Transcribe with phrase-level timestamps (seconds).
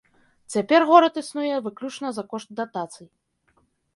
[0.53, 3.07] Цяпер горад існуе выключна за кошт датацый.